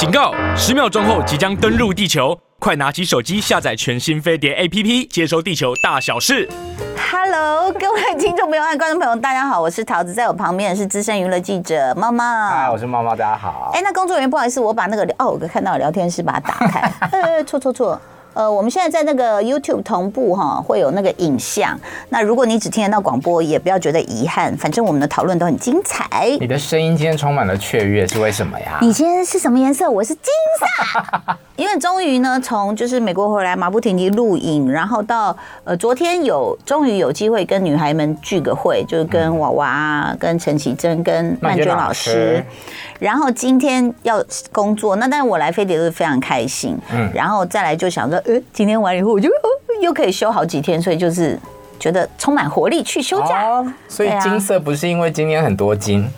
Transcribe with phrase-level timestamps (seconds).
[0.00, 0.32] 警告！
[0.56, 6.48] 十秒钟后即将登陆地球，快拿起手机下载全新飞碟 APP，接收地球大小事。
[6.96, 12.24] Hello，各位听众朋友和观众朋友，大家好，我是桃子，在我旁边的是资深娱乐记者猫猫。
[12.48, 13.72] 嗨，我是猫猫，大家好。
[13.74, 16.90] 哎，那工作人员不好意思，我把那个哦，我看到聊天室把它打开。
[17.12, 18.00] 呃，错错错。
[18.40, 21.78] 呃，我们现在在那个 YouTube 同步哈，会有那个影像。
[22.08, 26.08] 那如果你只听得到广播，也不要觉得遗憾，反正我们的讨论都很精彩。
[26.40, 28.78] 你的声音今天充满了雀跃，是为什么呀？
[28.80, 29.90] 你今天是什么颜色？
[29.90, 31.36] 我是金色。
[31.56, 42.42] 因为终于呢，从就是美国回来，马不停蹄录影，然后到呃昨天有终于有机会跟女孩们聚个会，就是跟娃娃、跟陈绮贞、跟曼娟老师。
[42.98, 46.78] 然后今天要工作，那但是我来飞碟都是非常开心。
[46.90, 51.38] 嗯，然后再来就想说，呃，今天完了以后我就呃又可以休好几天，所以就是
[51.78, 53.44] 觉得充满活力去休假。
[53.48, 56.08] 哦，所以金色不是因为今天很多金。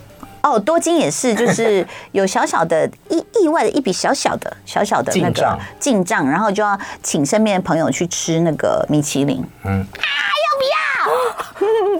[0.43, 9.43] 哦，多金也是，就是 有小小的意意外的一笔小小的小小的那个进账，然后就要请身边的朋友去吃那个米其林。
[9.65, 10.05] 嗯，啊，
[10.45, 10.51] 要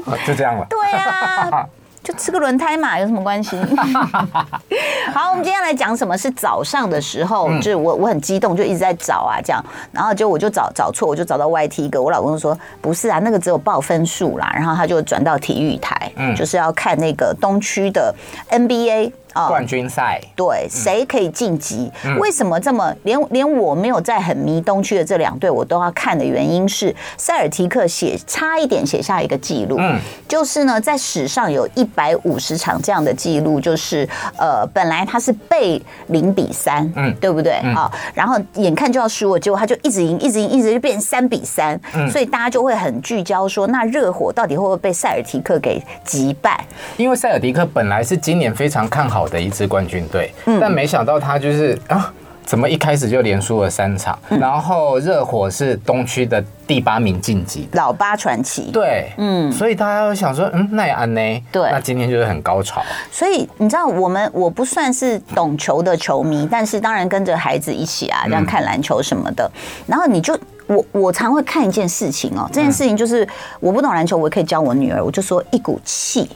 [0.05, 0.17] 不要？
[0.27, 0.67] 就这样了。
[0.69, 1.67] 对啊。
[2.03, 3.57] 就吃个轮胎嘛，有什么关系？
[5.15, 18.15] 好，我们今天来讲什么是早上的时候，就是我我很激动，就一直在找啊，这样，然后就我就找找错，我就找到 YT 一个，我老公说不是啊，那个只有报分数啦，然后他就转到体育台，就是要看那个东区的
[18.51, 19.13] NBA。
[19.49, 20.21] 冠军赛。
[20.37, 21.91] 对，谁可以晋级？
[22.19, 37.53] 为什么这么连连我没有在很迷东区的这两队，我都要看的原因是塞尔提克写差一点写下一个记录，嗯，就是呢，在史上有一百五十场这样的记录，就是呃，本来他是被零比三，嗯，对不对？
[37.75, 37.91] 啊？
[38.15, 41.79] 然后眼看就要输了，结果他就一直赢，一直赢，一直就变三比三，
[42.11, 46.65] 所以大家就会很聚焦说，那热火到底会不会被塞尔提克给击败？
[46.97, 49.22] 因为塞尔提克本来是今年非常看好。
[49.29, 52.13] 的一支冠军队，但没想到他就是啊，
[52.45, 54.19] 怎么一开始就连输了三场？
[54.29, 58.71] 然后热火是东区的第八名晋级，老八传奇。
[58.73, 61.43] 对，嗯，所以大家会想说，嗯，那也安呢？
[61.53, 62.83] 对，那今天就是很高潮。
[63.11, 69.51] 所以你知道，我们我不算是懂球的球迷，但是当然跟着孩子一起啊，这样看篮球什么的。
[69.87, 70.37] 然后你就
[70.67, 73.27] 我我常会看一件事情哦，这件事情就是
[73.61, 76.29] 我不懂篮球，我可以教我女儿，我就说一股气。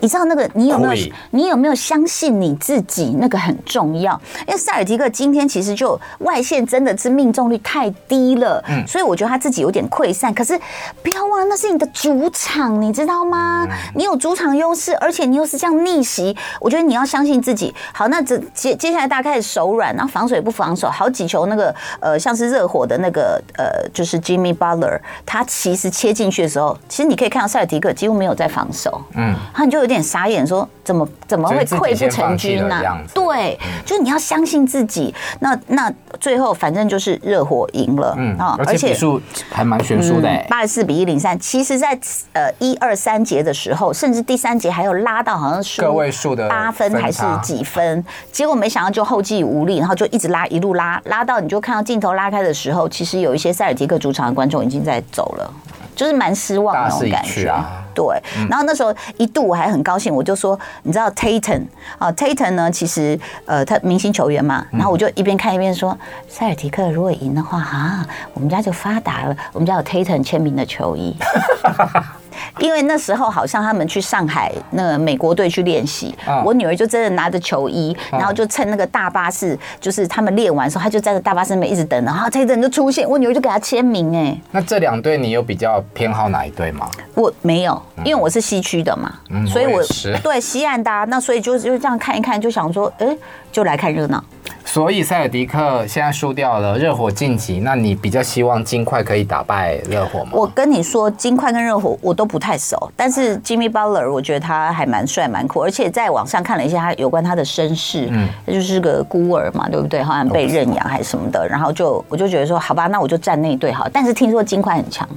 [0.00, 3.16] 你知道那个你有没有你有没有相信你自己？
[3.20, 10.32] 那个很重要，因为塞尔提克今天其实就外线真的是命中率太低了，嗯，所以我觉得他自己有点溃散。
[10.32, 10.58] 可是
[11.02, 13.68] 不要忘了，那是你的主场，你知道吗？
[13.94, 17.74] 你有主场优势，而且你又是这样逆袭，我觉得你要相信自己。
[17.92, 29.89] 好，那这接接下来大家开始手软，然后防守也不防守，好几球那个呃像是热火的那个呃就是 Jimmy Butler，他其实切进去的时候，其实你可以看到塞尔提克几乎没有在防守，嗯，他就有。
[29.89, 32.82] 有点傻眼，说怎么怎么会溃不成军呢？
[33.12, 35.14] 对，就是你要相信自己。
[35.40, 41.38] 那那最后反正就是热火赢了，嗯啊，而且比数还蛮悬殊的，八十四比一零三。
[41.38, 41.98] 其实，在
[42.32, 55.52] 呃一二三节的时候，甚至第三节还有拉到好像是个位数的八分还是几分，结果没想到就后继无力，然后就一直拉一路拉拉到你就看到镜头拉开的时候，其实有一些塞尔提克主场的观众已经在走了。
[55.96, 57.52] 就是蛮失望的那种感觉，
[58.00, 58.22] 对。
[58.48, 61.62] 然后那时候一度我还很高兴，我就说，你知道 Tatum
[61.98, 64.64] 啊，Tatum 呢，其实呃，他明星球员嘛。
[64.70, 65.96] 然后我就一边看一边说，
[66.28, 71.14] 塞尔提克如果赢的话，啊，我们家就发达了，我们家有 Tatum 签名的球衣。
[72.58, 76.14] 因为那时候好像他们去上海那个美国队去练习，
[76.44, 84.36] 我女儿就真的拿着球衣，然后就趁那个大巴士，就是他们练完的时候，她就在那大巴士那边一直等，然后这一阵就出现，我女儿就给他签名哎。
[84.50, 86.88] 那这两队你有比较偏好哪一队吗？
[87.14, 89.12] 我没有，因为我是西区的嘛，
[89.46, 89.82] 所以我
[90.22, 93.16] 对西岸的，那所以就就这样看一看，就想说，哎，
[93.52, 94.22] 就来看热闹。
[94.64, 97.60] 所以塞尔迪克现在输掉了，热火晋级。
[97.60, 100.30] 那你比较希望金块可以打败热火吗？
[100.32, 110.02] 我跟你说，金块跟热火我都不太熟，但是 Jimmy Butler 我觉得他还蛮帅蛮酷，而且在网上看了一下他有关他的身世，嗯，他就是个孤儿嘛，对不对？
[110.02, 113.88] 好像被认养还是什么的，然后就我就觉得说，好吧，那我就站那队好。
[113.92, 115.08] 但是听说金块很强。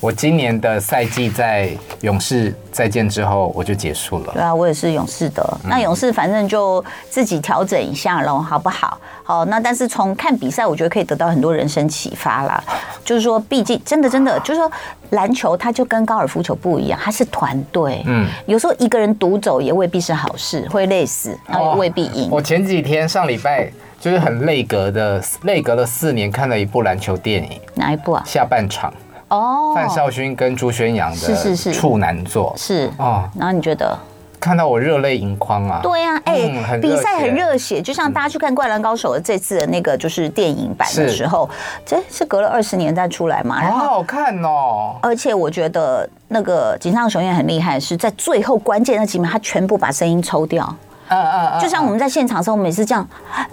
[0.00, 1.70] 我今年的赛季在
[2.02, 4.32] 勇士再见之后，我就结束了。
[4.34, 5.58] 对啊，我也是勇士的。
[5.64, 8.98] 那勇士反正就自己调整一下喽，好不好？
[9.22, 12.62] 好，那但是从看比赛，我觉得可以得到很多人生启发啦。
[13.02, 14.70] 就是说，毕竟真的真的，就是说
[15.10, 18.02] 篮球它就跟高尔夫球不一样，它是团队。
[18.06, 22.28] 嗯，有时候一个人独走也未必是好事，会累死，然后也未必赢。
[22.30, 27.58] 我前几天上礼拜就是很累格的，累格了四年，看了一部篮球电影。
[27.74, 28.22] 哪一部啊？
[28.26, 28.92] 下半场。
[29.28, 31.72] 哦，范少勋跟朱宣阳的是是是。
[31.72, 32.90] 处男作是。
[32.98, 33.96] 哦，然后你觉得？
[34.40, 35.80] 看到我热泪盈眶啊！
[35.82, 41.48] 对呀、啊，哎、比赛很热血，就像大家去看《灌篮高手》的这次的那个就是电影版的时候，
[41.86, 44.96] 这是，是隔了二十年再出来嘛，好好看哦。
[45.00, 50.76] 而且我觉得那个井上雄彦很厉害，是在最后关键那几秒，他全部把声音抽掉。
[51.08, 53.06] 嗯嗯嗯，就像我们在现场的时候，每次这样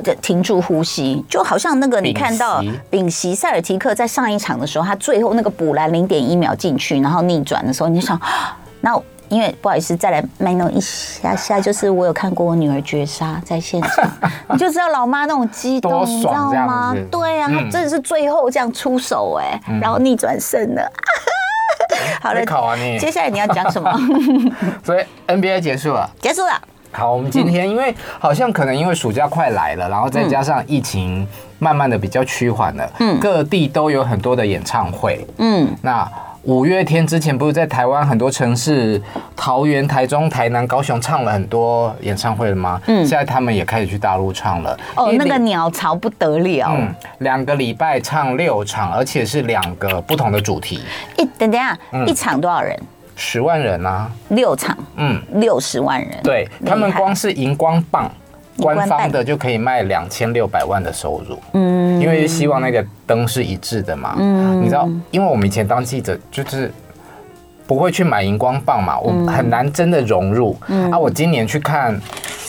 [0.04, 8.20] 就停住呼吸，就好像那个你看到丙席塞尔提克在上一场的时候，他最后那个补篮零点一秒进去，然后逆转的时候，你就想，
[8.82, 9.00] 那
[9.30, 14.10] 因为不好意思，再来卖弄一下下，就是我有看过我女儿绝杀在现场，
[14.50, 16.94] 你就知道老妈那种激动，你知道吗？
[17.10, 20.92] 对啊，她真的是最后这样出手哎，然后逆转胜了。
[22.22, 23.92] 好了，考啊你，接下来你要讲什么？
[24.84, 26.62] 所以 NBA 结束了，结束了。
[26.92, 31.26] 好，我们今天因为好像可能因为暑假快来了，然后再加上疫情
[31.58, 36.10] 慢慢的比较趋缓了，嗯，各地都有很多的演唱会，嗯，那
[36.44, 39.00] 五月天之前不是在台湾很多城市，
[39.36, 42.82] 桃园、台中、台南、高雄唱了很多演唱会了吗？
[42.88, 44.76] 嗯，现在他们也开始去大陆唱了。
[44.96, 50.82] 哦，那个鸟巢不得了，嗯，两个礼拜唱六场，而且是两个不同的主题。
[51.16, 51.78] 一等等下，
[52.08, 52.76] 一场多少人？
[53.24, 58.12] 十万人啊，六场，嗯，六十万人，对，他们光是荧光棒，
[58.58, 66.74] 官方的就可以卖两千六百万的收入，嗯，因为希望那个灯是一致的嘛，嗯，你知道，因为我们以前当记者就是
[67.68, 70.92] 不会去买荧光棒嘛，我很难真的融入，嗯。
[70.92, 71.98] 啊，我今年去看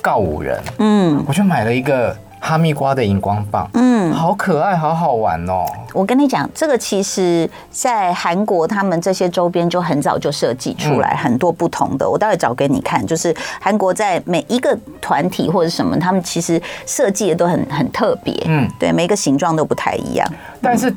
[0.01, 2.17] 告五人，嗯，我就买了一个。
[2.45, 5.65] 哈密瓜的荧光棒，嗯，好可爱，好好玩哦！
[5.95, 12.11] 我跟你讲，这个其实在韩国，他们这些周边就很早就设计出来很多不同的。
[12.11, 20.29] 我待会找给你看，就是韩国在每一个团体或者什么，他们其实设计的都很很特别，嗯，对，每一个形状都不太一样。
[20.61, 20.93] 但是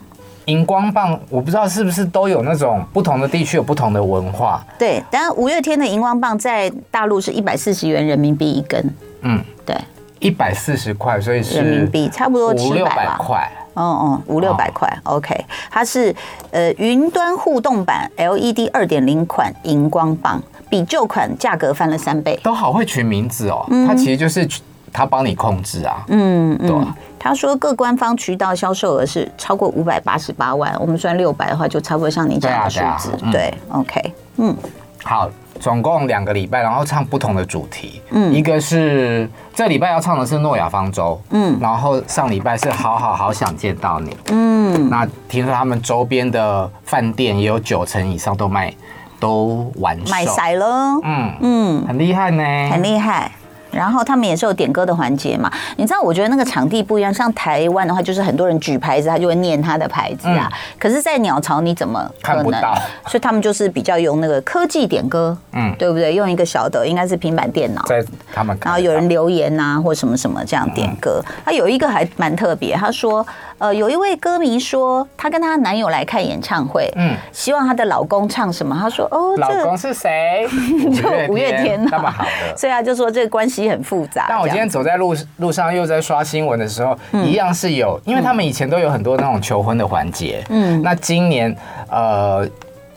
[0.46, 4.66] 荧光棒，我不知道是不是都有那种不同的地区有不同的文化。
[4.80, 8.84] 对，当然五月天的荧光棒在大陆是一百四十元人民币一根，
[9.22, 9.78] 嗯，对。
[10.26, 13.50] 一百四十块，所以是人民币差不多五六百块。
[13.78, 14.90] 嗯嗯，五六百块。
[15.04, 15.36] OK，
[15.70, 16.16] 它是
[16.52, 22.40] 呃云端互动版 LED 二点零款荧光棒，比旧款价格翻了三倍。
[22.42, 24.48] 都好会取名字哦，它其实就是
[24.94, 26.06] 它帮你控制啊。
[26.08, 26.94] 嗯嗯，对。
[27.20, 33.18] 他说各官方渠道销售额是超过五百八十八万，我们算六百的话，就差不多像你讲的数字。
[33.32, 34.56] 对，OK，嗯，
[35.04, 35.30] 好。
[35.66, 38.00] 总共两个礼拜，然后唱不同的主题。
[38.12, 41.20] 嗯，一个是这礼拜要唱的是诺亚方舟。
[41.32, 44.16] 嗯，然后上礼拜是好好好想见到你。
[44.30, 48.72] 嗯，那听说他们周边的饭店也有九成以上都卖
[49.20, 50.68] 都完售，卖晒了。
[51.02, 53.32] 嗯嗯，很厉害呢，很厉害。
[53.76, 56.02] 然后他们也是有点歌的环节嘛，你知道？
[56.02, 60.50] 我觉得那个场地不一样，像台湾的话，就是很多人举牌子，他就会念他的牌子啊。
[60.52, 62.76] 嗯、可是，在鸟巢你怎么可能看不到？
[63.08, 66.14] 所以他们就是比较用那个科技点歌，嗯，对不对？
[66.14, 71.22] 用一个小的，应该是平板电脑，在他们然后有人留言啊，或什么什么这样点歌。
[71.44, 73.26] 他有一个还蛮特别，他说。
[73.58, 78.78] 呃，有一位歌迷说，她跟她男友来看演唱会，嗯，希望她的老公唱什么？
[78.78, 80.46] 她说，哦，老公是谁？
[80.94, 84.26] 就五月天，那么好的， 所以她就说这个关系很复杂。
[84.28, 91.56] 但我今天走在路路上，又在刷新闻的时候，一样是有，因为他们以前都有很多那种求婚的环节，嗯，那今年
[91.90, 92.46] 呃，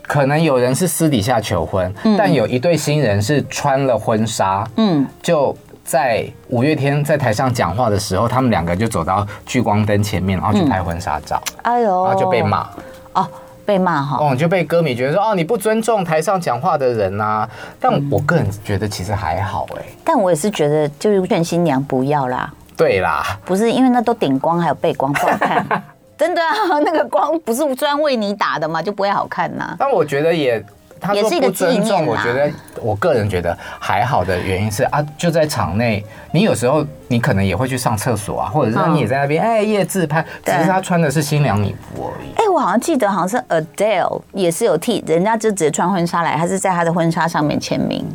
[0.01, 5.55] 可能有人是私底下求婚，但有一对新人是穿了婚纱，嗯，就。
[5.89, 11.41] 在五月天在台上讲话的时候，他们两个就走到聚光灯前面，然后去拍婚纱照。
[11.63, 12.69] 哎呦，然后就被骂
[13.13, 13.27] 哦，
[13.65, 14.17] 被骂哈。
[14.23, 17.49] 哦，就被歌迷觉得说哦，你不尊重台上讲话的人啊。
[17.79, 19.83] 但我个人觉得其实还好哎。
[20.03, 22.53] 但我也是觉得，就是劝新娘不要啦。
[22.77, 25.65] 对啦，不是因为那都顶光还有背光不好看，
[26.15, 28.79] 真的啊，那个光不是专为你打的嘛？
[28.79, 29.75] 就不会好看呐。
[29.79, 30.63] 但我觉得也。
[30.99, 32.51] 他说不尊重，我觉得
[32.81, 42.33] 我个人觉得还好的原因是啊，就在场内，你有时候你可能也会去上厕所啊，或者是你也在那边哎夜自拍，只是他穿的是新娘礼服而已。
[42.35, 48.05] 哎，我好像记得好像是 Adele 也是有替人家就直接穿婚纱来，还是在他的婚纱上面签名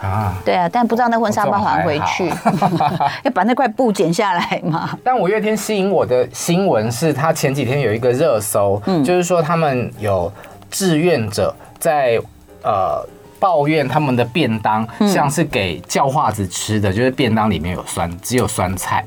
[0.00, 0.34] 啊。
[0.44, 2.28] 对啊，但不知道那婚纱要还回去，
[3.24, 4.98] 要把那块布剪下来嘛。
[5.02, 10.32] 但五月天吸引我的新闻是他前几天有一个热搜，嗯，就是说他们有
[10.70, 11.54] 志愿者。
[11.78, 12.20] 在
[12.64, 13.06] 呃
[13.38, 19.04] 抱怨他们的便当像是给叫化子吃的，就是便当里面有酸，只有酸菜。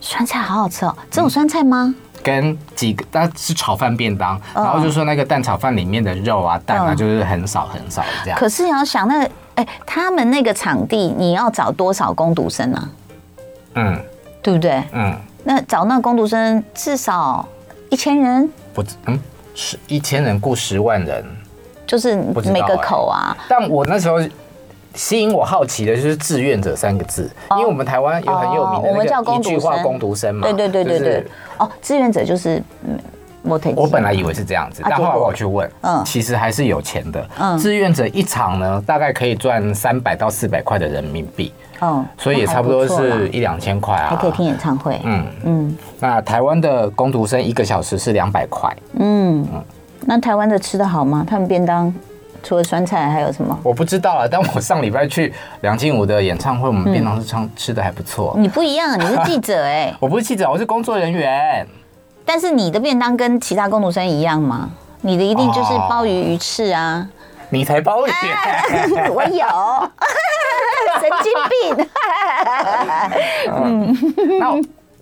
[0.00, 1.92] 酸菜好好吃哦，这种酸菜吗？
[2.22, 8.38] 跟几个，但是炒饭便当，然后就说那个蛋炒饭里面的肉啊蛋啊，就是很少很少这样。
[8.38, 12.90] 可是你要想，那哎，他们那个场地你要找多少工读生呢？
[13.74, 14.00] 嗯，
[14.40, 14.84] 对不对？
[14.92, 17.48] 嗯，那找那个工读生至少
[17.90, 18.48] 一千人？
[18.72, 19.18] 不，嗯，
[19.54, 21.24] 十一千人雇十万人。
[21.86, 22.16] 就是
[22.50, 24.18] 每个口啊，但我那时候
[24.94, 31.26] 吸引我好奇的就是志愿者三个字，因为我们台湾有很有名的那个一句话工读生嘛，对对对对对。
[31.58, 32.62] 哦，志愿者就是
[33.44, 37.28] 我我本来以为是这样子，但后来我去问，嗯，其实还是有钱的。
[37.38, 41.52] 嗯，志愿者一场呢，大概可以赚三百到四百块的人民币。
[41.80, 44.98] 哦，所以也差不多是一两千块啊，还可以听演唱会。
[45.04, 48.74] 嗯嗯，那台湾的工读生一个小时是两百块。
[48.98, 49.62] 嗯嗯，
[50.06, 51.24] 那台湾的吃的好吗？
[51.28, 51.92] 他们便当？
[52.42, 53.58] 除了酸菜还有什么？
[53.62, 55.32] 我不知道啊，但我上礼拜去
[55.62, 58.34] 梁静茹的演唱会，我们便当是吃吃的还不错。
[58.38, 61.66] 你不一样，你是记者哎、欸， 我不是记者，我是工作人员。
[62.24, 64.70] 但是你的便当跟其他工读生一样吗？
[65.02, 67.06] 你的一定就是鲍鱼鱼翅啊，
[67.50, 69.46] 你才鲍鱼、啊， 我有，
[71.00, 71.86] 神经病。
[73.54, 74.50] 嗯，那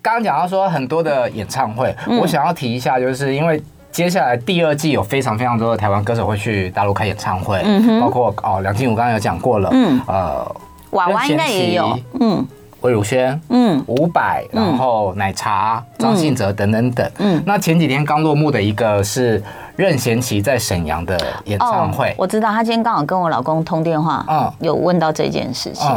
[0.03, 3.63] 刚刚讲到说很多的演唱会，嗯、我想要提一下，就是因为。
[3.93, 7.63] 接下来第二季有非常非常多的台湾歌手会去大陆开演唱会，
[8.01, 10.57] 包括哦梁静茹刚刚有讲过了，嗯，呃，
[10.93, 12.43] 娃娃应该也有，嗯，
[12.83, 19.43] 魏如萱，嗯，伍佰，然后奶茶、张信哲等等等，嗯，那前几天刚落幕的一个是
[19.77, 25.89] 任贤齐在沈阳的演唱会，我知道他今天刚好跟我老公通电话，嗯，有问到这件事情。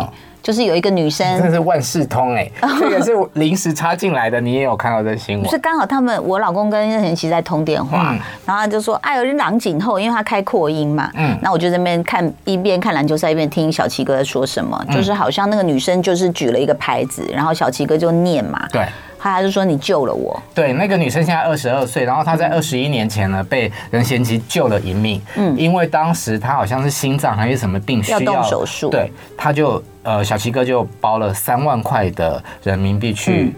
[0.46, 2.48] 就是有一个女生，真的是万事通哎，
[2.80, 5.50] 这个是临时插进来的，你也有看到这新闻？
[5.50, 14.80] 是刚好他们，我老公跟任贤齐在通电话，然后他就说：“哎呦，郎景后，因为他开扩音嘛。”嗯，那我就在那边看，一边看篮球赛，一边听小齐哥在说什么。
[14.92, 18.68] 就是好像那个女生就是举了一个牌子，然后小齐哥就念嘛。
[18.72, 18.86] 对。
[19.32, 25.22] 他就说：“你救了我。”对，那个女生现在二十二岁，然后她在二十一年前呢被任贤齐救了一命。
[25.36, 33.56] 嗯，因为当时她好像是心脏还是什么病需要，要动手术，对，他就呃小齐哥就包了三万块的人民币去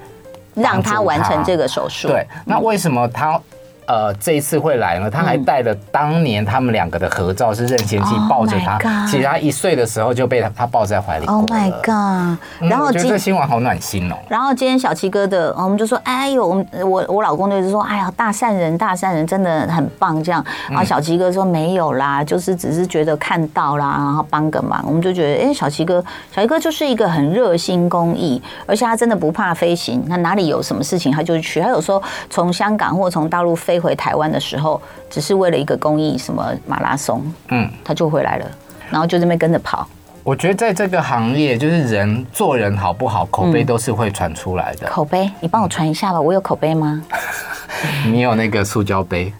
[0.56, 2.08] 让他完成这个手术。
[2.08, 3.40] 对，那为什么他？
[3.88, 11.26] 呃，这一次会来呢，他还带了当年他们两个的合照，是任贤齐抱着他，其实他一岁的时候就被他他抱在怀里。
[11.26, 12.38] Oh my god！
[12.70, 14.16] 然后觉得这新闻好暖心哦。
[14.28, 20.44] 然后今天小齐哥的，我们就说，哎呦，我我我老公就是说，哎呀，大善人大善人真的很棒这样。
[20.70, 24.84] 然后小齐哥说没有啦，就是只是觉得看到啦，然后帮个忙。
[24.86, 31.62] 我们就觉得，哎，小齐哥，小齐哥就是一个很热心公益，而且他真的不怕飞行，他哪里有什么事情他就去。
[31.62, 33.77] 他有时候从香港或从大陆飞。
[33.80, 38.46] 回台湾的时候，只是为了一个公益，什么马拉松，嗯，他就回来了，
[38.90, 39.88] 然后就这边跟着跑。
[40.24, 44.88] 我觉得在这个行业，就是人做人好不好，口碑都是会传出来的。
[44.88, 46.20] 口碑，你帮我传一下吧。
[46.20, 47.02] 我有口碑吗？
[48.08, 49.32] 你有那个塑胶杯。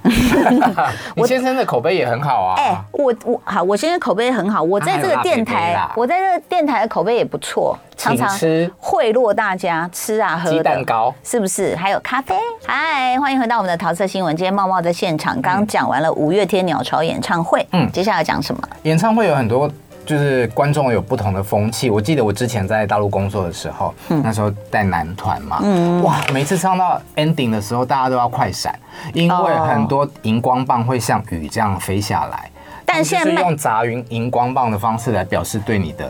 [1.16, 2.56] 我先生的口碑也很好啊。
[2.58, 4.62] 哎，我我好，我先生口碑很好。
[4.62, 11.76] 我在这个电台，我在这个电台的口碑也不错，常常吃贿赂大家吃啊喝蛋糕是不是？
[11.76, 12.36] 还有咖啡。
[12.66, 14.36] 嗨，欢迎回到我们的桃色新闻。
[14.36, 17.66] 今天茂茂在现场，刚讲完了五月天鸟巢演唱会。
[17.72, 18.62] 嗯，接下来讲什么？
[18.84, 19.70] 演唱会有很多。
[20.08, 21.90] 就是观众有不同的风气。
[21.90, 28.74] 我记得我之前在大陆工作的时候，嗯、那时候带男团嘛，嗯、哇，每次唱到 ending 的时候，大家都要快闪，
[29.14, 32.50] 因为很多荧光棒会像雨这样飞下来。
[32.86, 36.10] 但现在是用砸云荧光棒的方式来表示对你的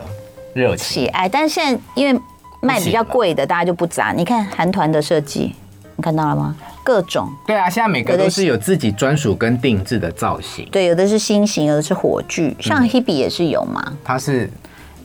[0.54, 1.28] 热情喜爱。
[1.28, 2.20] 但现在因为
[2.60, 4.12] 卖比较贵的，大家就不砸。
[4.12, 5.56] 你看韩团的设计，
[5.98, 6.54] 你看到了吗？
[6.84, 10.66] 各种对啊，现在每个都是有自己专属跟定制的造型。
[10.70, 13.82] 对，有的是心形，有的是火炬，像 Hebe 也是有嘛。
[14.04, 14.48] 它是，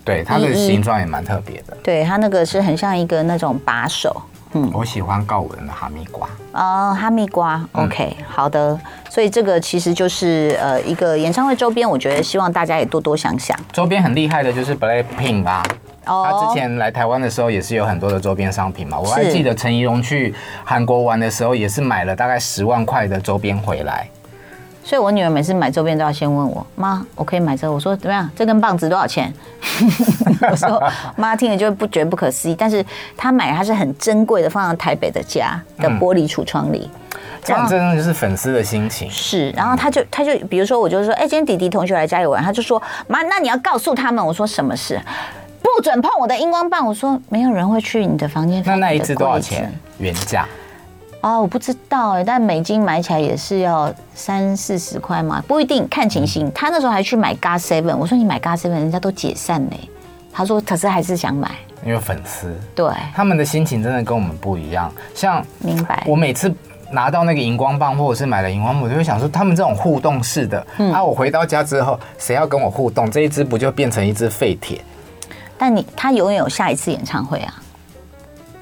[0.06, 1.76] 对它的形状也蛮特别的。
[1.82, 4.22] 对，它那个是很像一个那种把手。
[4.54, 6.30] 嗯，我喜欢告五人的哈密瓜。
[6.52, 8.80] 哦，哈密瓜，OK，好的。
[9.10, 13.60] 所以这个其实就是呃一个演唱会周边，我觉得希望大家也多多想想。
[13.72, 15.64] 周边很厉害的就是 Blackpink 啊。
[16.06, 20.34] 他之前来台湾的时候也是有很多的周边商品嘛，我还记得陈怡蓉去
[20.64, 24.08] 韩国玩的时候也是买了大概十万块的周边回来。
[24.86, 27.72] 所以我女儿每次买周边都要先问我妈，我可以买这个？
[27.72, 28.30] 我说怎么样？
[28.36, 29.34] 这根棒子多少钱？
[30.52, 30.84] 我说
[31.16, 36.92] 妈听了就不觉得不可思议，但是她买它是很珍贵的，放在台北的家的玻璃橱窗里。
[36.94, 39.10] 嗯、这样真的就是粉丝的心情。
[39.10, 44.26] 是，然后他就他就比如说我就说，哎，今天弟弟同学来家里玩，他就说妈，那你要告诉他们。
[44.26, 45.00] 我说什么事？
[45.64, 46.86] 不准碰我的荧光棒！
[46.86, 48.62] 我说没有人会去你的房间。
[48.66, 49.74] 那那一支多少钱？
[49.98, 50.46] 原价？
[51.22, 56.52] 哦，我不知道哎，但美金买起来也是要三四十块嘛，不一定，看情形。
[56.54, 59.90] 他那时候还去买 GOT Seven，我说你买 GOT Seven，人家都解散嘞。
[60.34, 61.50] 他说可是还是想买，
[61.86, 62.54] 因为粉丝。
[62.76, 64.92] 对，他们的心情真的跟我们不一样。
[65.16, 66.54] 像明白，我每次
[66.92, 73.10] 拿到那个荧光棒，或者是买了荧光棒，我就会想说，他们这种互动式的，嗯、啊，我回到家之后，谁要跟我互动？
[73.10, 74.82] 这一只不就变成一只废铁？
[75.64, 77.64] 但你他永远有下一次演唱会啊？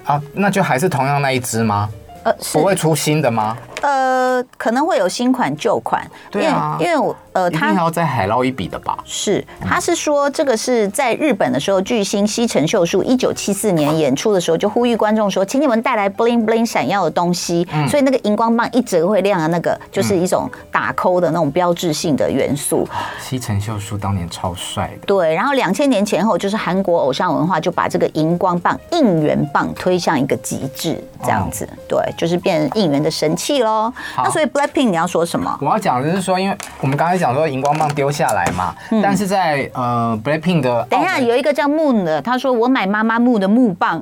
[0.06, 1.90] 啊，那就还是同样那一支吗？
[2.24, 3.58] 呃，不会出新的吗？
[3.82, 6.06] 呃，可能会有新款旧款。
[6.30, 8.98] 对啊，因为因为我呃，他要再海捞一笔的吧？
[9.06, 22.86] 是，他是说这个是在日本的时候，巨星西城秀树一九七四年演出的时候就呼吁观众说，请你们带来 bling bling 闪耀的东西，所以那个荧光棒一折会亮的那个，就是一种打 call 的那种标志性的元素。
[23.22, 25.06] 西城秀树当年超帅的。
[25.08, 33.71] 对，然后两千年前后，就是韩国偶像文化就把这个荧光棒应援棒推向一个极致，这样子，对，就是变应援的神器喽。
[34.18, 35.58] 那所以 Blackpink 你要说什么？
[35.62, 38.74] 我要讲的是说，因为我们刚才讲说荧光棒丢下来嘛，
[39.04, 44.02] 但是在呃 Blackpink 的，等一下有一个叫 Moon 的，他说我买妈妈木的木棒，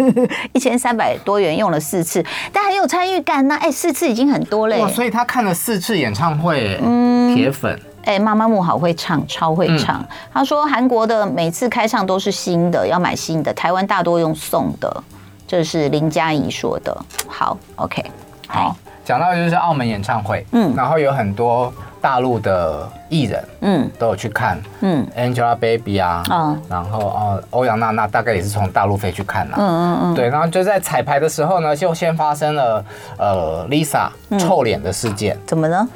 [0.52, 4.80] 一千三百多元用了四次，但很有参与感呐，哎，四次已经很多嘞。
[4.80, 7.78] 哇，所以他看了四次演唱会，嗯，铁粉。
[8.04, 10.02] 哎，妈妈木好会唱，超会唱。
[10.32, 15.02] 他说韩国的每次开唱都是新的，要买新的，台湾大多用送的，
[15.46, 16.96] 这是林佳怡说的。
[17.26, 18.02] 好，OK，
[18.46, 18.74] 好。
[19.08, 32.84] 讲到就是澳门演唱会，嗯，然后有很多大陆的艺人，嗯，都有去看，嗯，Angelababy 啊，嗯，然后哦，欧阳娜娜大概也是从大陆飞去看的，嗯嗯嗯，对，然后就在彩排的时候呢，就先发生了
[33.16, 35.88] 呃 Lisa 臭脸的事件，怎么呢？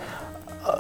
[0.64, 0.73] 呃，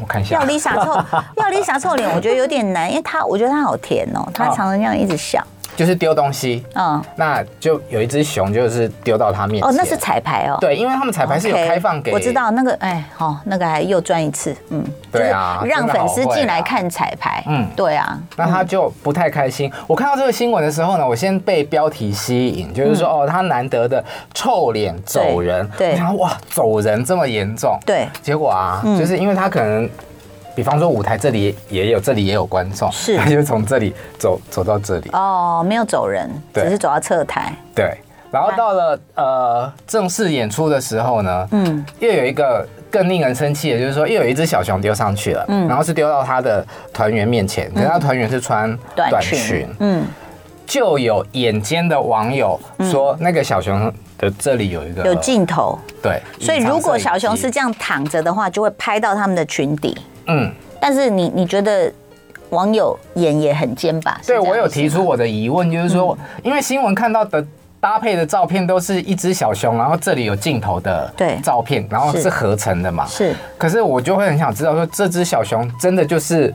[0.00, 0.92] 我看一下，要 Lisa 臭，
[1.36, 5.40] 要 Lisa 臭脸，我觉得有点难，因为她我觉得她好甜哦，她常常这样一直笑。
[5.76, 9.68] 就是丢东西，嗯，那就有一只熊，就是丢到他面前。
[9.68, 10.58] 哦，那是彩排哦。
[10.60, 12.12] 对，因为他们彩排是有开放给。
[12.12, 18.18] 我知道那个，哎，好，那个还又赚一次，嗯，对啊，让粉丝进来看彩排，嗯，对啊。
[18.36, 19.72] 那他就不太开心。
[19.86, 29.88] 我看到这个新闻的时候呢，我先被标题吸引，就是说哦，他难得的臭脸走人，对，然后哇，走人这么严重，对，结果啊，就是因为他可能。
[30.54, 35.10] 比方说舞台这里也有，这里也有观众，是， 他就从这里走走到这里。
[35.12, 37.52] 哦，没有走人，只是走到侧台。
[37.74, 37.96] 对，
[38.30, 50.04] 然后到了呃正式演出的时候呢，嗯，又有一个更令人生气的，就是说又有一只小熊丢上去了，嗯，然后是丢到他的团员面前，可是他团员是穿短裙，嗯，
[50.66, 52.58] 就有眼尖的网友
[52.90, 59.96] 说那个小熊的这里有一个有镜头，对，所以如果小熊是这样躺着的话，就会拍到他们的裙底。
[60.26, 61.92] 嗯，但是你你觉得
[62.50, 64.20] 网友眼也很尖吧？
[64.26, 67.44] 对，我有提出我的疑问，就是说，因为新闻看到的
[67.78, 73.06] 搭配的照片都是一只小熊，然后这里有镜头的对照片，然后是合成的嘛？
[73.06, 73.34] 是。
[73.56, 76.52] 可是我就会很想知道，说这只小熊真的就是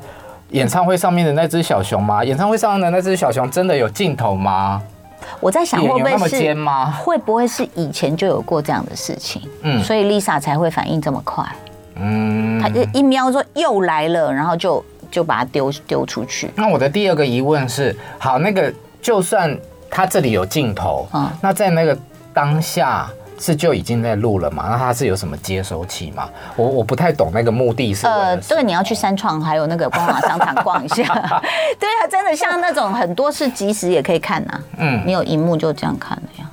[0.51, 2.23] 演唱会上面的那只小熊吗？
[2.23, 4.81] 演唱会上的那只小熊真的有镜头吗？
[5.39, 6.91] 我在想会不会是那么尖吗？
[6.91, 9.41] 会不会是以前就有过这样的事情？
[9.63, 11.43] 嗯，所以 Lisa 才会反应这么快。
[11.95, 16.49] 嗯，他就一瞄说又来了，然后就就把它丢丢出去。
[16.55, 19.57] 那我的第二个疑问是，好，那个就算
[19.89, 21.97] 他这里有镜头，嗯，那在那个
[22.33, 23.07] 当下
[23.39, 24.67] 是就已经在录了嘛？
[24.69, 26.29] 那他是有什么接收器吗？
[26.55, 28.07] 我我不太懂那个目的是。
[28.07, 31.03] 呃，这个你要去三创还有那个光华商场逛一下。
[31.79, 34.59] 对啊，真的像那种很多是即时也可以看呐。
[34.77, 36.44] 嗯，你有荧幕就这样看的呀。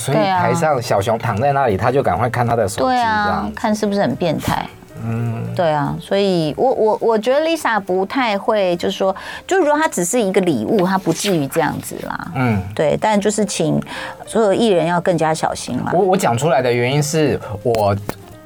[0.00, 4.66] 哦，所以台上小熊躺在那里，他就赶快看他的手机，对啊，看是不是很变态？
[5.02, 9.14] 嗯，对啊，所以我我我觉得 Lisa 不太会，就是说，
[9.46, 12.32] 就如果她只是一个礼物，她不至于这样子啦。
[12.34, 13.82] 嗯，对，但就是请
[14.26, 15.90] 所有艺人要更加小心啦。
[15.94, 17.96] 我我讲出来的原因是我。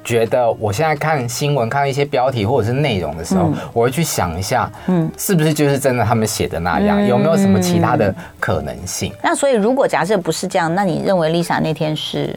[0.05, 7.03] 觉得我现在看新闻，看一些标题或者是内容的时候，我会去想一下，嗯，是不是就是真的他们写的那样？
[7.05, 9.11] 有没有什么其他的可能性？
[9.23, 12.33] 那所以如果假设不是这样，那你认为 Lisa 那天是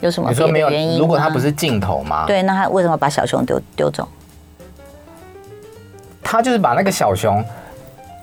[0.00, 0.98] 有什么别的原因？
[0.98, 2.26] 如果他不是镜头吗？
[2.26, 4.06] 对，那他为什么把小熊丢丢走？
[6.20, 7.42] 他就是把那个小熊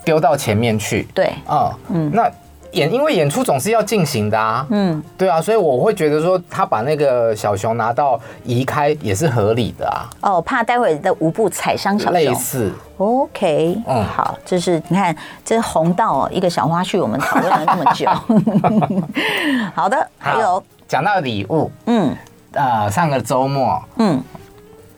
[0.04, 1.08] 丢到前面去。
[1.14, 2.30] 对，嗯嗯，那。
[2.76, 10.06] 演，因为演出总是要进行的啊，嗯，对啊，所以我会觉得说他把那个小熊拿到移开也是合理的啊。
[10.20, 12.12] 哦，怕待会的舞步踩伤小熊。
[12.12, 12.70] 类似。
[12.98, 18.08] OK，嗯，好，这是你看，这是红道哦，一个小花絮，我们讨论了那么久。
[19.74, 22.14] 好的，还有讲到礼物，嗯，
[22.52, 24.22] 呃，上个周末，嗯。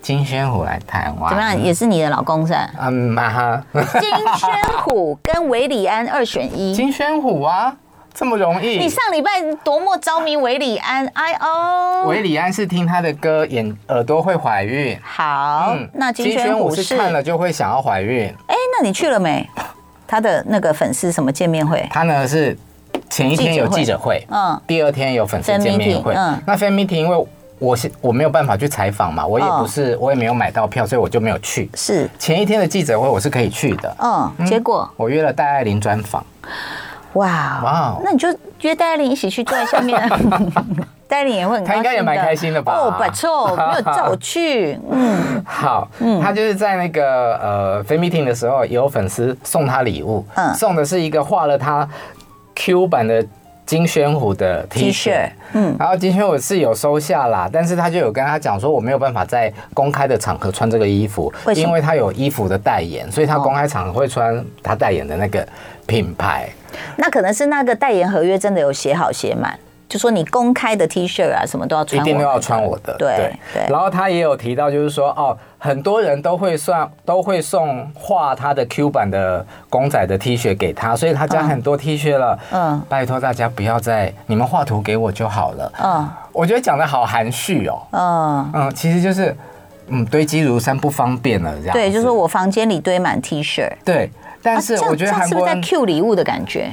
[0.01, 1.61] 金宣虎来台湾，怎么样？
[1.63, 2.71] 也是你的老公是吧？
[2.81, 3.63] 嗯，哈。
[3.73, 6.73] 金宣虎跟韦礼安二选一。
[6.73, 7.75] 金宣虎啊，
[8.15, 8.79] 这么容易？
[8.79, 9.31] 你上礼拜
[9.65, 11.05] 多么着迷韦礼安？
[11.15, 14.99] 哎哦，韦礼安是听他的歌，眼耳朵会怀孕。
[15.03, 18.33] 好，那金宣虎是看了就会想要怀孕。
[18.47, 19.47] 哎，那你去了没？
[20.07, 21.87] 他的那个粉丝什么见面会？
[21.91, 22.57] 他呢是
[23.11, 26.15] 前一天有记者会，嗯，第二天有粉丝见面会。
[26.15, 27.27] 嗯，那 fan meeting 因为。
[27.59, 31.69] 我是我没有办法去采访嘛，我也不是，我也没有买到票，所以我就没有去。
[31.75, 33.97] 是前一天的记者会，我是可以去的。
[33.99, 36.25] 嗯，结果我约了戴爱玲专访。
[37.15, 38.29] 哇哇，那你就
[38.61, 40.01] 约戴爱玲一起去坐在下面。
[41.09, 42.73] 戴琳也会很高兴，他应该也蛮开心的吧？
[42.75, 44.79] 哦，不错，没有叫我去。
[44.93, 51.89] 嗯，好，嗯，他就是在那个呃 fan meeting 的时候，有粉丝送他礼物，嗯，送的是一个画了他
[52.55, 53.27] Q 版的。
[53.69, 65.47] 金宣虎的 T 恤，嗯，然后金宣虎是有收下啦，但是他就有跟他讲说，我没有办法在公开的场合穿这个衣服，因为他有衣服的代言，所以他公开场合会穿他代言的那个
[65.87, 66.49] 品牌。
[66.97, 69.59] 那可能是那个代言合约真的有写好写满。
[69.89, 72.95] 就说你公开的 T 恤啊，什么都要穿，一定都要穿我的。
[72.99, 73.33] 对对。
[73.55, 82.39] 对然后他也有提到，就是说哦，很多人都会算都会送画他的 Q 版的公仔的 T 恤给他，所以他家很多 T 恤了。
[82.53, 82.83] 嗯。
[82.89, 85.73] 拜托大家不要再你们画图给我就好了。
[85.83, 86.09] 嗯。
[86.33, 87.81] 我觉得讲的好含蓄哦。
[87.93, 89.35] 嗯嗯，其实就是
[89.87, 91.73] 嗯堆积如山不方便了这样。
[91.73, 93.67] 对，就是我房间里堆满 T 恤。
[93.85, 94.11] 对，
[94.43, 96.71] 但是我觉得韩国人是不是在 Q 礼物的感觉？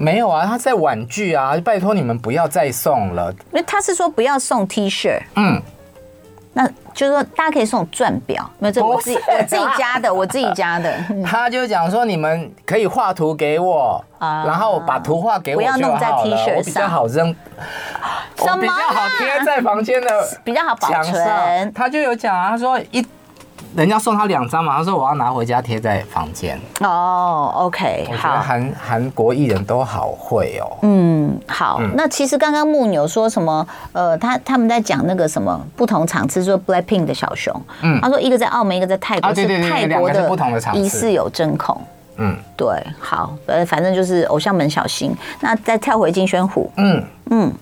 [0.00, 1.56] 没有啊，他在婉拒啊！
[1.64, 3.32] 拜托你们不要再送了。
[3.50, 5.60] 因为他是说不要送 T 恤，嗯，
[6.52, 10.94] 那就是说大家可以送钻表，没有这我自己我自己家的，我自己家的。
[11.26, 17.36] 他就讲说你们可以画图给我，啊然后把图画给我就好了，不要弄在 T 恤上，我比较好扔，
[18.38, 20.08] 我比较好贴在房间的
[20.44, 21.72] 比较好保存。
[21.74, 23.04] 他就有讲啊，他说一。
[23.76, 26.58] 人家送他两张嘛，他说我要拿回家贴在房间。
[26.80, 28.40] 哦，OK，好。
[28.40, 30.78] 韩韩国艺人都好会哦。
[30.82, 31.78] 嗯，好。
[31.80, 33.66] 嗯、那其实刚刚木牛说什么？
[33.92, 37.54] 呃，他他们在讲那个什么不同场次，说 Blackpink 的小熊。
[37.82, 38.00] 嗯。
[38.00, 41.80] 他说一个在澳门，一个在泰国，是泰国的不同的场次，疑似有针孔。
[42.16, 42.66] 嗯，对。
[42.98, 45.14] 好，呃，反正就是偶像们小心。
[45.40, 46.70] 那再跳回金宣虎。
[46.76, 47.52] 嗯嗯，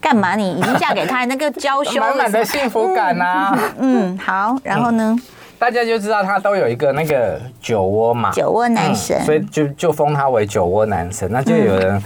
[0.00, 0.36] 干嘛？
[0.36, 3.58] 你已经嫁给他， 那个娇羞满满的幸福感啊。
[3.78, 4.56] 嗯，好。
[4.62, 5.16] 然后呢？
[5.64, 11.26] 大家就知道他都有一个那个酒窝嘛，酒窝男神，所以就就封他为酒窝男神。
[11.32, 12.02] 那就有人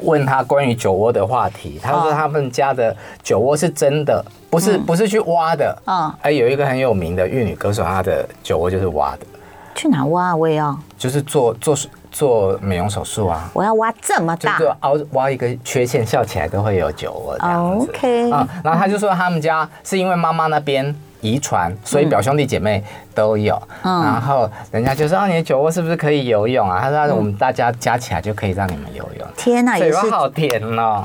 [0.00, 5.76] 问他关于酒窝的话题，他说他们家的酒窝是真的，不是不是去挖的。
[5.86, 9.26] 嗯，哎，有一个很有名的玉女歌手，她的酒窝就是挖的。
[9.74, 10.34] 去哪挖？
[10.34, 11.76] 我也要，就是做做
[12.10, 13.50] 做美容手术啊。
[13.52, 17.90] 我要挖这么大，就凹挖一个缺陷，笑起来都会有酒窝这样子。
[17.90, 20.96] OK，啊，然后他就说他们家是因为妈妈那边。
[21.20, 22.82] 遗传，所以表兄弟姐妹
[23.14, 23.60] 都有。
[23.82, 31.04] 嗯、然后人家就说：“啊，你的酒窝是不是可以游泳啊？”他说：“我们大家加起来就可以让你们游泳。”天哪， 嘴巴好甜哦！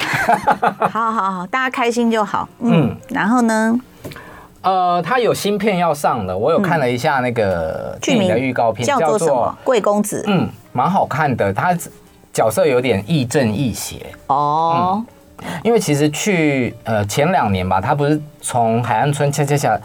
[0.90, 2.48] 好好好，大家开心就好。
[2.60, 3.78] 嗯，嗯然后呢？
[4.62, 9.58] 呃，他有新片要上了，我有看了一下那个剧名的预告片，叫做什么？
[9.64, 10.22] 贵公子。
[10.26, 11.74] 嗯，蛮好看的，他
[12.32, 14.96] 角色有点亦正亦邪哦。
[14.96, 15.06] 嗯
[15.62, 19.78] 因为其实去呃前两年吧，他不是从海岸村恰恰恰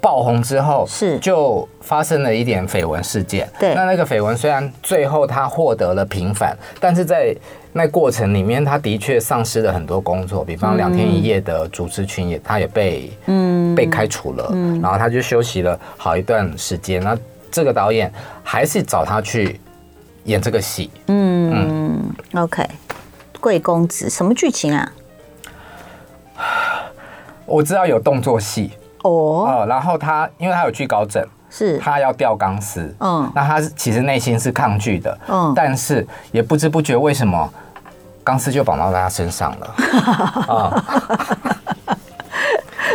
[0.00, 1.18] 爆红之后，是。
[1.18, 3.48] 就发生了一点绯闻事件。
[3.58, 7.34] 对，那那个绯闻虽然最后他获得了平反，但是在
[7.72, 13.52] 那过程里面，他的确丧失了很多工作，比方两天一夜的主持群也，他也被嗯。
[13.74, 17.02] 被开除了，嗯，然后他就休息了好一段时间。
[17.02, 17.16] 那
[17.50, 18.12] 这个导演
[18.44, 19.58] 还是找他去
[20.24, 22.62] 演这个戏，嗯嗯，OK。
[23.42, 24.92] 贵公子什么剧情啊？
[27.44, 28.70] 我知道有动作戏。
[29.02, 31.76] 哦，然后他因为他有惧高症，是。
[31.78, 37.52] 他要吊钢丝，嗯，那他其实内心是抗拒的，嗯，但是也不知不觉为什么
[38.22, 39.74] 钢丝就绑到他身上了，
[40.46, 40.84] 啊，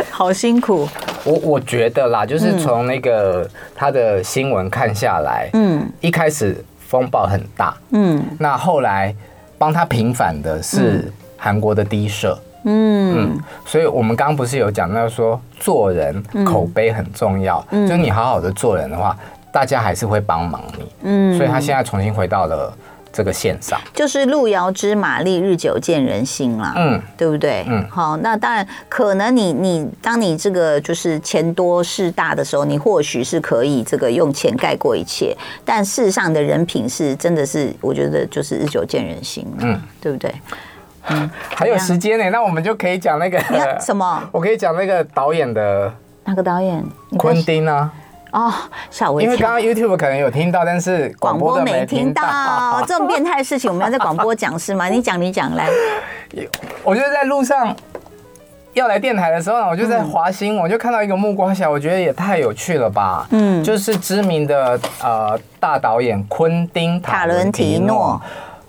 [0.10, 0.88] 好辛苦。
[1.26, 9.14] 我我觉得啦，就是从那个他的新闻看下来，嗯，一开始风暴很大，嗯，那后来。
[9.58, 13.34] 帮他平反的是韩国的低社，嗯。
[13.34, 19.18] 嗯，所以我们刚刚不是有讲到说做人口碑很重要，嗯，就你好好的做人的话，
[19.52, 22.72] 大家还是会帮忙你，嗯，所以他现在重新回到了
[23.18, 27.66] 这个线上，就是路遥知马力，日久见人心啦，嗯，对不对？
[27.68, 40.32] 嗯，好，那当然可能你你当你这个就是钱多势大的时候，你或许是可以这个用钱盖过一切，但事实上的人品是真的是，我觉得就是日久见人心，嗯，对不对？
[41.10, 43.40] 嗯，还有时间呢，那我们就可以讲那个
[43.82, 44.22] 什么？
[44.32, 45.92] 我可以讲那个导演的
[46.26, 46.86] 哪个导演？
[47.18, 47.92] 昆汀啊。
[48.38, 48.54] 哦，
[48.92, 49.34] 吓我一跳！
[49.34, 52.22] 因为刚刚 YouTube 可能有听到，但是广播没听到。
[52.86, 54.88] 这种变态的事情，我们要在广播讲是吗？
[54.90, 55.68] 你讲，你讲来。
[56.84, 57.76] 我就在路上
[58.74, 63.26] 要来电台的时候呢，我就在华新闻，我就看到一个木瓜侠，我觉得也太有趣了吧。
[63.32, 68.22] 嗯，就是知名的呃大导演昆汀塔伦提诺，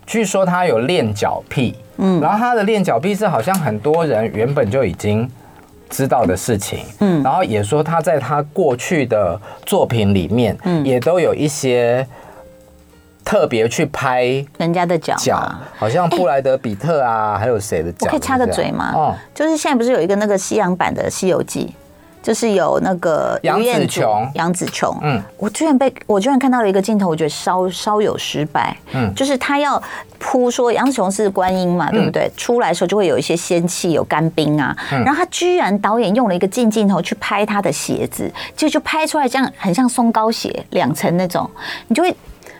[0.06, 1.76] 据说他有恋脚癖。
[1.98, 5.28] 嗯，然后他的恋脚癖是好像很多人原本就已经。
[5.88, 12.06] 知道的事情，嗯，然后也说他在他过去的作品里面，嗯，也都有一些
[13.24, 14.24] 特别去拍
[14.58, 18.06] 人家的脚脚。，好像布莱德比特啊，还有谁的脚？
[18.06, 18.92] 我可以插个嘴吗？
[18.94, 21.66] 哦，就是现在不是有一个那个西洋版的《西游记》，
[22.22, 24.30] 就是有那个杨紫琼。
[24.34, 25.16] 杨紫琼，嗯。
[25.16, 29.06] 嗯，我居然被我居然看到了一个镜头，我觉得稍稍有失败，嗯。
[29.06, 29.82] 嗯，就是他要
[30.18, 32.30] 铺说杨紫琼是观音嘛，对不对？
[32.36, 41.48] 出来的时候就会有一些仙气，有干冰啊，然后他居然导演用了一个近镜头去拍他的鞋子，就就拍出来这样很像松糕鞋两层那种，
[41.86, 42.14] 你就会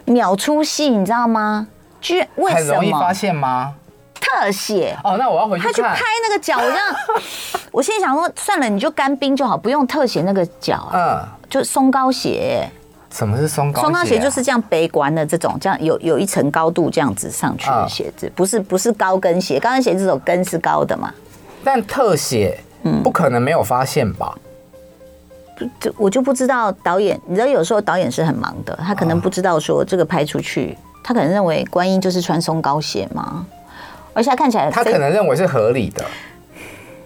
[0.05, 1.66] 秒出戏，你知道吗？
[2.01, 3.75] 居然为什很容易发么现吗？
[4.28, 4.96] 特写？
[5.04, 5.98] 哦，那我要回去他去拍。
[6.22, 6.94] 那个脚，我这样，
[7.72, 12.68] 我心里想说，算了，你就干冰就好，不用特写那个脚啊，嗯，就松糕鞋。
[13.10, 13.88] 什么是松糕鞋啊？
[13.88, 21.12] 松糕鞋就是这样背关的这种，这样有有一层高度这样子上去的鞋子，不是不是高跟鞋，高跟鞋这种跟是高的嘛。
[21.64, 24.34] 但特写，嗯不可能没有发现吧？
[25.80, 33.44] 就我就不知道导演，你知道有时候导演是很忙的，他可能不知道说这个拍出去，他可能认为观音就是穿松糕鞋嘛，
[34.18, 36.04] 而且他看起来他可能认为是合理的，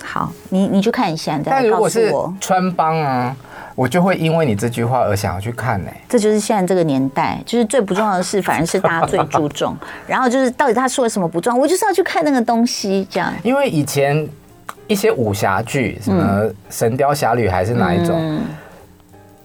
[0.02, 2.10] 好，你你去看一下，你再但如果是。
[2.40, 3.36] 穿帮啊，
[3.74, 9.76] 我就会因为你这句话而想要去看呢、这就是现在这个年代，就是最不重要的事， 反而是大家最注重。
[10.06, 13.30] 然后就是到底他说了什么不重要，我就是要去看那个东西，这样。
[13.42, 14.26] 因为以前
[14.86, 18.40] 一些武侠剧，什么《神雕侠侣》还是哪一种，嗯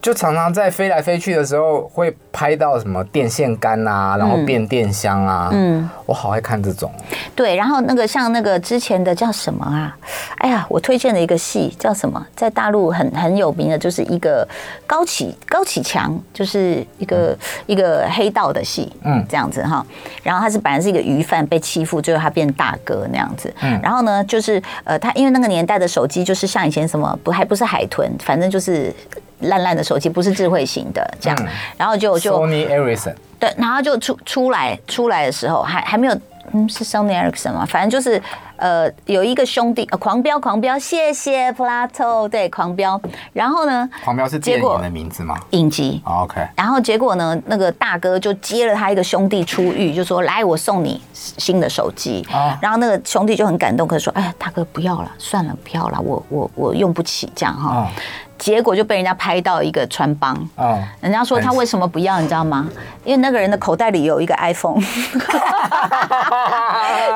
[0.02, 6.90] 就常常在飞来飞去的时候会拍到什么电线杆啊，然后变电箱啊，嗯，我好爱看这种。
[7.36, 9.98] 对，然后那个像那个之前的叫什么啊？
[10.38, 12.26] 哎呀，我推荐的一个戏叫什么？
[12.36, 14.48] 在大陆很很有名的，就是一个
[14.86, 19.86] 高启高启强，就是一个、一个黑道的戏，嗯嗯，这样子哈。
[20.24, 23.54] 然后他是本来是一个鱼贩被欺负，最后他变大哥那样子。
[23.62, 28.94] 嗯，然后呢，就是呃，他因为那个年代的手机就是像以前什么不还不是海豚，反正就是。
[29.42, 31.48] 烂烂的手机不是智慧型的，这样，嗯
[31.78, 36.18] 然后就就 Sony Ericsson 对，然后就出出来出来的时候，还还没有，
[36.54, 37.66] 嗯，是 Sony Ericsson 吗？
[37.66, 38.20] 反正就是
[38.56, 43.00] 呃，有一个兄弟，呃，狂飙狂飙，谢谢 Plato，对，狂飙。
[43.34, 46.02] 然后呢，狂飙是电结果影的名字吗、影集。
[46.04, 52.26] 哦、？OK，然后结果呢，那个大哥就接了他一个兄弟出狱，就说：“来，我送你新的手机。
[52.32, 57.76] 啊然后那个兄弟就很感动，可是说：“哎，大哥不要了，算了，不要了，我我我用不起这样哈。
[57.76, 57.92] 啊
[58.38, 60.36] 结果就被人家拍到一个穿帮。
[60.56, 62.68] 哦，人家说他为什么不要，你知道吗？
[63.04, 64.82] 因为那个人的口袋里有一个 iPhone，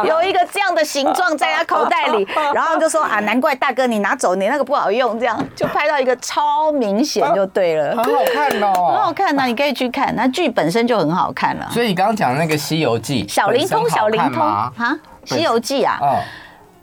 [0.05, 8.73] 有一个这样的形状在他口袋里，然后就说啊，难怪大哥你拿走，你那个不好用，这样就拍到一个超明显就对了，很好看哦。
[8.73, 9.13] 很好哦。
[9.13, 11.67] 看呐、你可以去看，那剧本身就很好看了。
[11.71, 14.41] 所以你刚刚讲那个《西游记》，小灵通，小灵通。
[14.41, 14.97] 啊，啊，
[15.35, 16.19] 《西游记》啊，哦，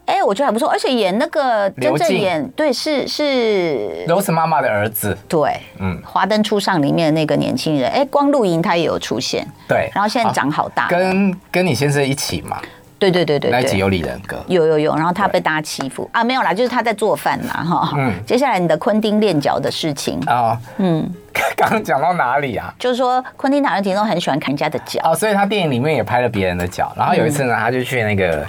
[0.09, 12.59] 哎，我觉得还不错，而且演那个真正演对是是，Rose 妈妈的儿子，对，嗯嗯，《华灯初上》里面的那个年轻人，哎，光露营他也有出现，对，然后现在长好大，跟跟你先生一起嘛，
[12.99, 13.61] 对对对对对。
[13.61, 16.09] 那一集有李仁哥，有有有，然后他被大家欺负。
[16.13, 17.93] 啊，没有啦，就是他在做饭啦，哈。
[17.97, 18.13] 嗯。
[18.27, 21.07] 接下来你的昆汀练脚的事情，哦，嗯，
[21.55, 22.75] 刚刚讲到哪里啊？
[22.79, 28.45] 就是说昆汀塔伦提诺很喜欢看人家的脚，哦，所以他电影里面也拍了别人的脚，然后有一次呢，他就去那个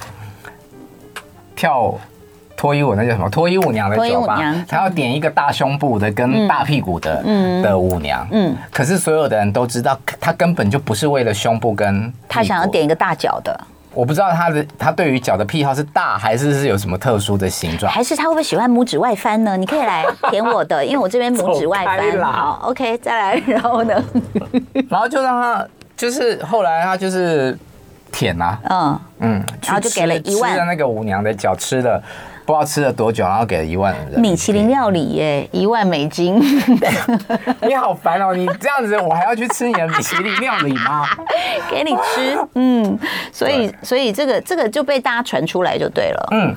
[1.59, 1.93] 跳
[2.55, 3.29] 脱衣舞，那叫什么？
[3.29, 4.39] 脱衣舞娘的酒吧。
[4.65, 7.61] 他要点一个大胸部的跟大屁股的嗯。
[7.61, 8.53] 的舞娘，嗯。
[8.53, 13.59] 嗯，可是所有的人都知道，他根本就不是为了胸部跟他想要，点一个大脚的，
[13.93, 19.57] 我不知道他的他对于脚的癖好是大还是是有什么特殊的形状，还是他会不会喜欢拇指外翻呢？
[19.57, 21.97] 你可以来舔我的，因为我这边拇指外翻。
[22.17, 22.31] 啦。
[22.31, 24.01] 好，OK，再来，然后呢？
[24.89, 25.67] 然后就让他
[25.97, 27.57] 就是后来他就是
[28.11, 30.53] 舔啊，嗯，嗯，然后就给了一万。
[30.53, 32.01] 吃了那个舞娘的脚，吃了
[32.45, 34.19] 不知道吃了多久，然后给了一万人。
[34.19, 36.39] 米其林料理耶，一万美金，
[37.61, 38.33] 你好烦哦！
[38.35, 41.07] 你这样子，我还要去吃你的米其林料理吗？
[41.69, 42.99] 给你吃，嗯，
[43.31, 46.27] 所以所以这个这个就被大家传出来就对了。
[46.31, 46.55] 嗯，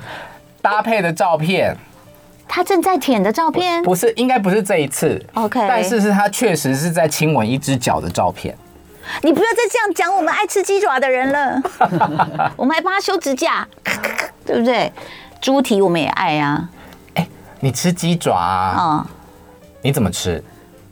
[0.61, 1.75] 搭配的照片。
[2.45, 5.19] 他正在舔的照片，不是，应该不是这一次。
[5.33, 8.55] OK 但是是他确实是在亲吻一只脚的照片。
[9.21, 11.61] 你不要再这样讲我们爱吃鸡爪的人了，
[12.57, 13.67] 我们还帮他修指甲，
[14.45, 14.91] 对不对？
[15.41, 16.69] 猪蹄我们也爱啊，
[17.59, 18.75] 你吃鸡爪啊？
[18.79, 19.05] 嗯，
[19.81, 20.41] 你怎么吃？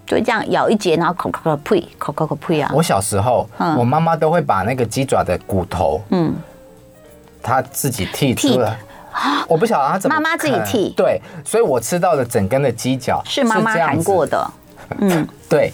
[0.06, 3.78] 就这样咬一截，然后口口口呸，口口口呸啊，我小时候，嗯。
[3.78, 6.36] 我妈妈都会把那个鸡爪的骨头，嗯，
[7.42, 8.60] 她自己剔出剔。
[8.60, 8.78] 来。
[9.48, 10.94] 我不晓得她怎么妈妈自己啃剔。
[10.96, 14.52] 对，所以我吃到的整根的鸡脚是妈妈含过的，
[15.00, 15.26] 嗯。
[15.50, 15.72] 对，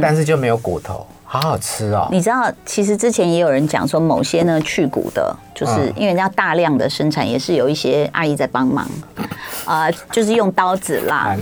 [0.00, 2.06] 但是就没有骨头，好好吃哦！
[2.12, 8.88] 你知道，其实之前也有人讲说，某些呢去骨的，就是因为人家大量的生产，也是有一些阿姨在帮忙，
[9.66, 11.36] 啊、呃，就是用刀子啦。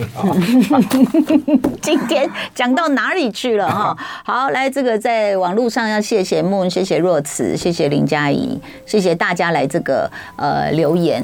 [1.82, 3.94] 今天讲到哪里去了哈？
[4.24, 11.22] 好，来这个在网络上要谢谢 Moon，谢谢若慈，谢谢林佳怡，谢谢大家来这个呃留言。